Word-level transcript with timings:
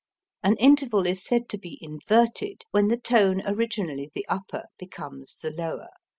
An 0.41 0.55
interval 0.57 1.05
is 1.05 1.23
said 1.23 1.47
to 1.49 1.59
be 1.59 1.77
inverted 1.79 2.65
when 2.71 2.87
the 2.87 2.97
tone 2.97 3.43
originally 3.45 4.09
the 4.15 4.25
upper 4.27 4.63
becomes 4.79 5.35
the 5.35 5.51
lower. 5.51 5.89